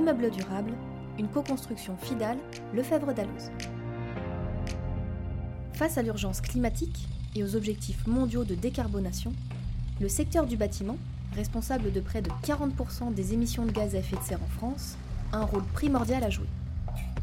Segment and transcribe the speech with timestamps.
[0.00, 0.72] L'immeuble durable,
[1.18, 2.38] une co-construction FIDAL,
[2.72, 3.50] Lefebvre d'Alloz.
[5.74, 7.06] Face à l'urgence climatique
[7.36, 9.34] et aux objectifs mondiaux de décarbonation,
[10.00, 10.96] le secteur du bâtiment,
[11.36, 14.96] responsable de près de 40% des émissions de gaz à effet de serre en France,
[15.32, 16.48] a un rôle primordial à jouer.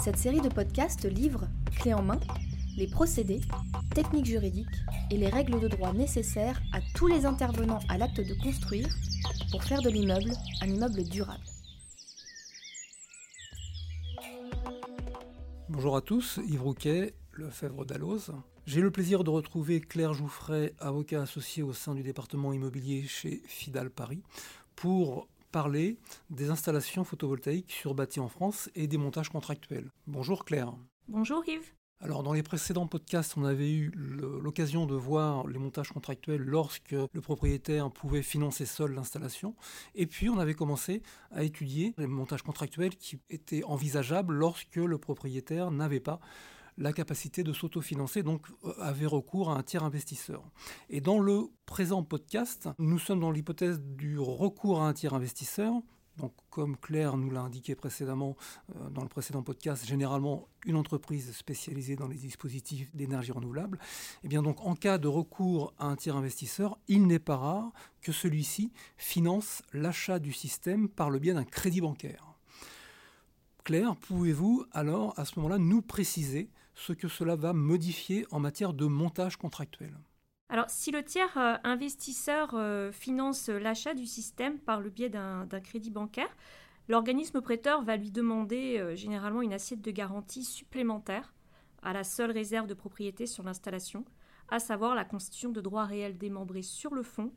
[0.00, 2.20] Cette série de podcasts livre, clé en main,
[2.76, 3.40] les procédés,
[3.96, 4.78] techniques juridiques
[5.10, 8.86] et les règles de droit nécessaires à tous les intervenants à l'acte de construire
[9.50, 10.30] pour faire de l'immeuble
[10.62, 11.42] un immeuble durable.
[15.72, 18.32] Bonjour à tous, Yves Rouquet, Lefebvre d'Alloz.
[18.66, 23.40] J'ai le plaisir de retrouver Claire Jouffret, avocat associé au sein du département immobilier chez
[23.46, 24.20] Fidal Paris,
[24.74, 25.96] pour parler
[26.28, 29.92] des installations photovoltaïques sur en France et des montages contractuels.
[30.08, 30.74] Bonjour Claire.
[31.06, 31.72] Bonjour Yves.
[32.02, 36.92] Alors dans les précédents podcasts, on avait eu l'occasion de voir les montages contractuels lorsque
[36.92, 39.54] le propriétaire pouvait financer seul l'installation.
[39.94, 44.96] Et puis on avait commencé à étudier les montages contractuels qui étaient envisageables lorsque le
[44.96, 46.20] propriétaire n'avait pas
[46.78, 50.42] la capacité de s'autofinancer, donc euh, avait recours à un tiers investisseur.
[50.88, 55.74] Et dans le présent podcast, nous sommes dans l'hypothèse du recours à un tiers investisseur,
[56.16, 58.36] donc, comme Claire nous l'a indiqué précédemment
[58.76, 63.78] euh, dans le précédent podcast, généralement une entreprise spécialisée dans les dispositifs d'énergie renouvelable.
[63.78, 67.36] Et eh bien donc, en cas de recours à un tiers investisseur, il n'est pas
[67.36, 67.72] rare
[68.02, 72.26] que celui-ci finance l'achat du système par le biais d'un crédit bancaire.
[73.64, 78.72] Claire, pouvez-vous alors à ce moment-là nous préciser ce que cela va modifier en matière
[78.72, 79.96] de montage contractuel?
[80.50, 85.46] Alors, si le tiers euh, investisseur euh, finance l'achat du système par le biais d'un
[85.62, 86.36] crédit bancaire,
[86.88, 91.32] l'organisme prêteur va lui demander euh, généralement une assiette de garantie supplémentaire
[91.82, 94.04] à la seule réserve de propriété sur l'installation,
[94.48, 97.32] à savoir la constitution de droits réels démembrés sur le fond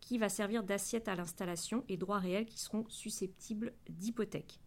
[0.00, 4.60] qui va servir d'assiette à l'installation et droits réels qui seront susceptibles d'hypothèque.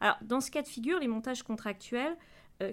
[0.00, 2.16] Alors, dans ce cas de figure, les montages contractuels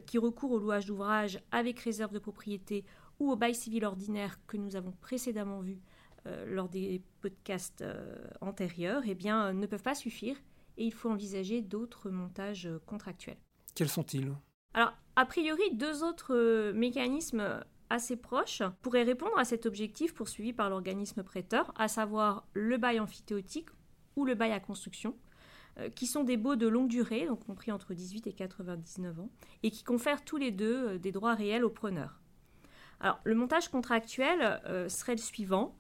[0.05, 2.83] qui recourent au louage d'ouvrage avec réserve de propriété
[3.19, 5.79] ou au bail civil ordinaire que nous avons précédemment vu
[6.27, 10.35] euh, lors des podcasts euh, antérieurs, eh bien, euh, ne peuvent pas suffire
[10.77, 13.37] et il faut envisager d'autres montages contractuels.
[13.75, 14.31] Quels sont-ils?
[14.73, 20.69] Alors, a priori, deux autres mécanismes assez proches pourraient répondre à cet objectif poursuivi par
[20.69, 23.69] l'organisme prêteur, à savoir le bail amphithéotique
[24.15, 25.15] ou le bail à construction,
[25.95, 29.29] qui sont des baux de longue durée, donc compris entre 18 et 99 ans,
[29.63, 32.21] et qui confèrent tous les deux des droits réels aux preneurs.
[32.99, 35.77] Alors, le montage contractuel euh, serait le suivant.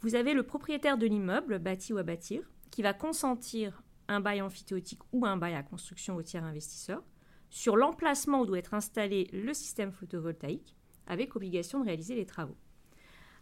[0.00, 4.42] Vous avez le propriétaire de l'immeuble, bâti ou à bâtir, qui va consentir un bail
[4.42, 7.02] amphithéotique ou un bail à construction au tiers investisseur
[7.48, 10.76] sur l'emplacement où doit être installé le système photovoltaïque,
[11.06, 12.56] avec obligation de réaliser les travaux.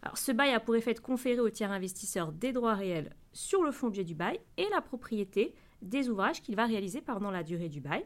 [0.01, 3.63] Alors, ce bail a pour effet de conférer au tiers investisseur des droits réels sur
[3.63, 7.69] le fond du bail et la propriété des ouvrages qu'il va réaliser pendant la durée
[7.69, 8.05] du bail,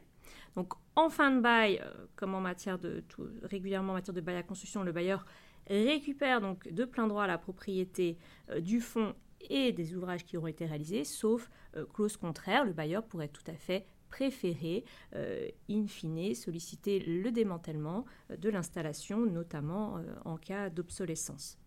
[0.56, 3.04] donc en fin de bail, euh, comme en matière de
[3.44, 5.26] régulièrement en matière de bail à construction, le bailleur
[5.68, 8.18] récupère donc de plein droit la propriété
[8.50, 9.16] euh, du fonds
[9.50, 13.44] et des ouvrages qui auront été réalisés, sauf euh, clause contraire, le bailleur pourrait tout
[13.48, 14.86] à fait préférer,
[15.72, 21.58] in fine, solliciter le démantèlement de l'installation, notamment en cas d'obsolescence.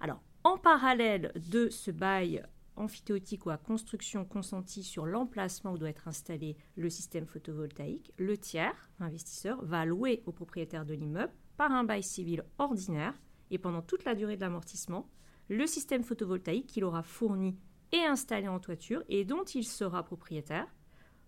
[0.00, 2.42] Alors, en parallèle de ce bail
[2.76, 8.36] amphithéotique ou à construction consentie sur l'emplacement où doit être installé le système photovoltaïque, le
[8.36, 13.14] tiers, investisseur, va louer au propriétaire de l'immeuble par un bail civil ordinaire
[13.50, 15.08] et pendant toute la durée de l'amortissement,
[15.48, 17.56] le système photovoltaïque qu'il aura fourni
[17.92, 20.66] et installé en toiture et dont il sera propriétaire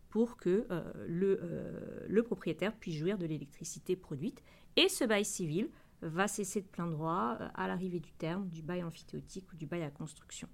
[0.09, 4.43] pour que euh, le, euh, le propriétaire puisse jouir de l'électricité produite.
[4.77, 5.71] Et ce bail civil
[6.03, 9.67] va cesser de plein droit euh, à l'arrivée du terme du bail amphithéotique ou du
[9.67, 10.49] bail à construction.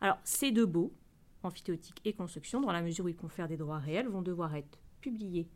[0.00, 0.92] Alors, ces deux baux,
[1.42, 4.78] amphithéotique et construction, dans la mesure où ils confèrent des droits réels, vont devoir être
[5.00, 5.48] publiés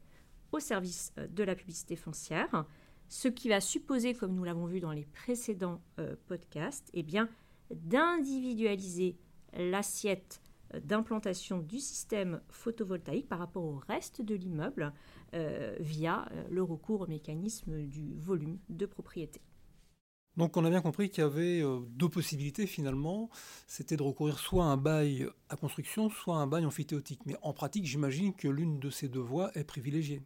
[0.53, 2.67] au service euh, de la publicité foncière,
[3.09, 7.29] ce qui va supposer, comme nous l'avons vu dans les précédents euh, podcasts, eh bien,
[7.71, 9.17] d'individualiser
[9.55, 10.41] l'assiette
[10.75, 14.93] euh, d'implantation du système photovoltaïque par rapport au reste de l'immeuble
[15.81, 19.41] via le recours au mécanisme du volume de propriété.
[20.37, 23.29] Donc on a bien compris qu'il y avait euh, deux possibilités finalement,
[23.67, 27.21] c'était de recourir soit à un bail à construction, soit à un bail amphithéotique.
[27.27, 30.23] Mais en pratique, j'imagine que l'une de ces deux voies est privilégiée.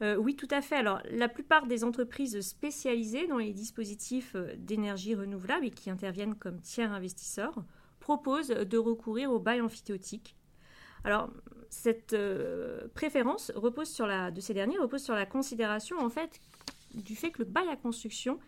[0.00, 0.76] Euh, oui, tout à fait.
[0.76, 6.36] Alors, la plupart des entreprises spécialisées dans les dispositifs euh, d'énergie renouvelable et qui interviennent
[6.36, 7.64] comme tiers investisseurs
[7.98, 10.36] proposent de recourir au bail amphithéotique.
[11.02, 11.30] Alors,
[11.68, 12.16] cette
[12.94, 16.40] préférence repose sur la, de ces derniers repose sur la considération en fait
[16.94, 18.38] du fait que le bail à construction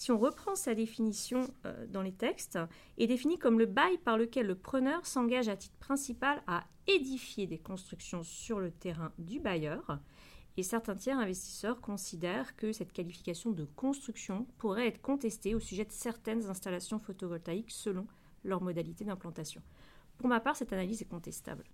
[0.00, 2.58] si on reprend sa définition euh, dans les textes,
[2.96, 7.46] est défini comme le bail par lequel le preneur s'engage à titre principal à édifier
[7.46, 9.98] des constructions sur le terrain du bailleur.
[10.56, 15.84] Et certains tiers investisseurs considèrent que cette qualification de construction pourrait être contestée au sujet
[15.84, 18.06] de certaines installations photovoltaïques selon
[18.42, 19.60] leur modalité d'implantation.
[20.16, 21.64] Pour ma part, cette analyse est contestable.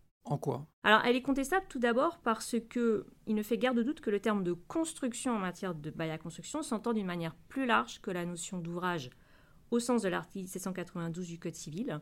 [0.83, 4.11] Alors, elle est contestable tout d'abord parce que il ne fait guère de doute que
[4.11, 8.01] le terme de construction en matière de bail à construction s'entend d'une manière plus large
[8.01, 9.11] que la notion d'ouvrage
[9.71, 12.01] au sens de l'article 792 du Code civil,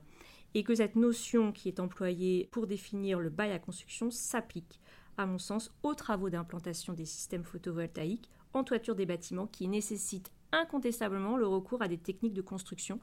[0.55, 4.81] et que cette notion qui est employée pour définir le bail à construction s'applique,
[5.17, 10.31] à mon sens, aux travaux d'implantation des systèmes photovoltaïques en toiture des bâtiments qui nécessitent
[10.53, 13.01] incontestablement le recours à des techniques de construction,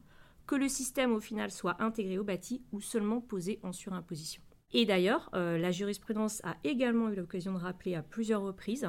[0.48, 4.42] que le système au final soit intégré au bâti ou seulement posé en surimposition.
[4.74, 8.88] Et d'ailleurs, euh, la jurisprudence a également eu l'occasion de rappeler à plusieurs reprises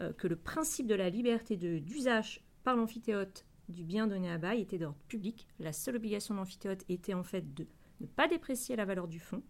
[0.00, 4.60] euh, que le principe de la liberté d'usage par l'amphithéote du bien donné à bail
[4.60, 5.48] était d'ordre public.
[5.58, 7.66] La seule obligation de l'amphithéote était en fait de
[8.00, 9.42] ne pas déprécier la valeur du fonds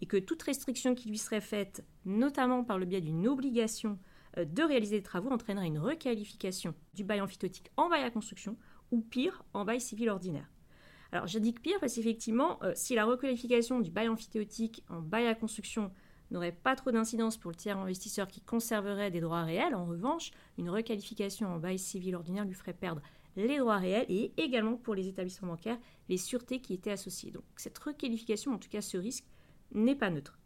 [0.00, 3.98] et que toute restriction qui lui serait faite, notamment par le biais d'une obligation
[4.38, 8.56] euh, de réaliser des travaux, entraînerait une requalification du bail amphithéotique en bail à construction
[8.90, 10.50] ou pire, en bail civil ordinaire.
[11.12, 15.34] Alors j'indique pire parce qu'effectivement, euh, si la requalification du bail amphithéotique en bail à
[15.34, 15.90] construction
[16.30, 20.30] n'aurait pas trop d'incidence pour le tiers investisseur qui conserverait des droits réels, en revanche,
[20.58, 23.00] une requalification en bail civil ordinaire lui ferait perdre
[23.36, 25.78] les droits réels et également pour les établissements bancaires
[26.08, 27.30] les sûretés qui étaient associées.
[27.30, 29.24] Donc cette requalification, en tout cas ce risque,
[29.72, 30.38] n'est pas neutre.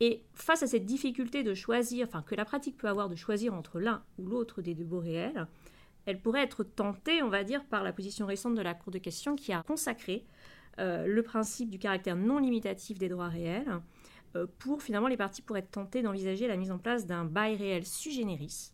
[0.00, 3.54] Et face à cette difficulté de choisir, enfin que la pratique peut avoir de choisir
[3.54, 5.46] entre l'un ou l'autre des deux baux réels,
[6.06, 8.98] elle pourrait être tentée, on va dire, par la position récente de la Cour de
[8.98, 10.24] cassation qui a consacré
[10.78, 13.80] euh, le principe du caractère non limitatif des droits réels
[14.36, 17.56] euh, pour finalement les parties pourraient être tentées d'envisager la mise en place d'un bail
[17.56, 18.72] réel sui generis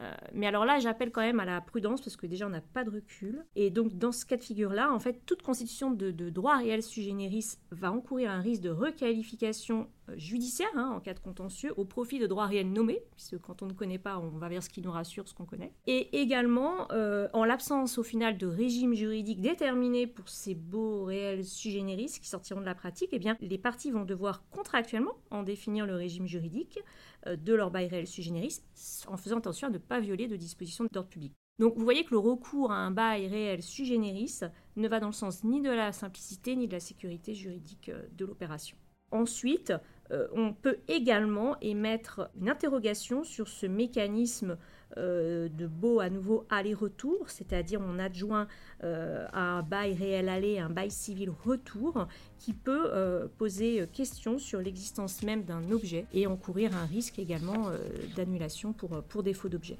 [0.00, 2.60] euh, mais alors là, j'appelle quand même à la prudence parce que déjà on n'a
[2.60, 3.44] pas de recul.
[3.54, 7.02] Et donc dans ce cas de figure-là, en fait, toute constitution de, droit réel sui
[7.02, 12.18] generis va encourir un risque de requalification judiciaire hein, en cas de contentieux au profit
[12.18, 14.82] de droits réels nommés, puisque quand on ne connaît pas, on va vers ce qui
[14.82, 15.72] nous rassure, ce qu'on connaît.
[15.86, 21.44] Et également, euh, en l'absence au final de régime juridique déterminé pour ces beaux réels
[21.44, 25.42] sui generis qui sortiront de la pratique, eh bien, les parties vont devoir contractuellement en
[25.42, 26.78] définir le régime juridique
[27.26, 28.60] euh, de leur bail réel sui generis,
[29.06, 31.32] en faisant attention à ne pas violer de dispositions d'ordre public.
[31.58, 35.12] Donc vous voyez que le recours à un bail réel sui ne va dans le
[35.12, 38.76] sens ni de la simplicité ni de la sécurité juridique euh, de l'opération.
[39.10, 39.72] Ensuite,
[40.10, 44.58] euh, on peut également émettre une interrogation sur ce mécanisme
[44.96, 48.46] euh, de beau à nouveau aller-retour, c'est-à-dire on adjoint
[48.84, 52.06] euh, à un bail réel aller un bail civil retour
[52.38, 52.90] qui peut
[53.38, 57.70] poser question sur l'existence même d'un objet et encourir un risque également
[58.14, 59.78] d'annulation pour, pour défaut d'objet.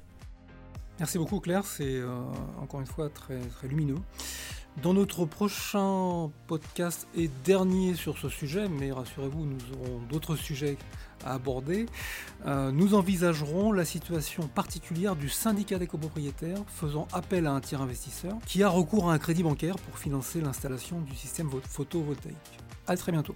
[0.99, 2.01] Merci beaucoup Claire, c'est
[2.61, 3.97] encore une fois très, très lumineux.
[4.83, 10.77] Dans notre prochain podcast et dernier sur ce sujet, mais rassurez-vous, nous aurons d'autres sujets
[11.23, 11.85] à aborder,
[12.45, 17.81] euh, nous envisagerons la situation particulière du syndicat des copropriétaires faisant appel à un tiers
[17.81, 22.35] investisseur qui a recours à un crédit bancaire pour financer l'installation du système photovoltaïque.
[22.85, 23.35] À très bientôt.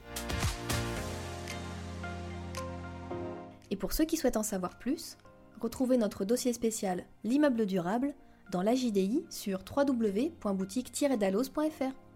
[3.71, 5.17] Et pour ceux qui souhaitent en savoir plus,
[5.59, 8.13] retrouvez notre dossier spécial L'immeuble durable
[8.51, 12.08] dans la JDI sur www.boutique-dalos.fr.